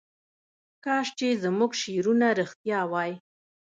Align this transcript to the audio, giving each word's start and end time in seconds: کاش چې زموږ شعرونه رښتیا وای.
کاش 0.85 1.07
چې 1.17 1.27
زموږ 1.43 1.71
شعرونه 1.81 2.27
رښتیا 2.39 2.79
وای. 2.91 3.11